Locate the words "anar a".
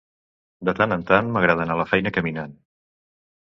1.67-1.83